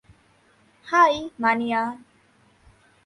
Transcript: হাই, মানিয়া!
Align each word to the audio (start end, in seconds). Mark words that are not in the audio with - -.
হাই, 0.85 1.13
মানিয়া! 1.41 1.81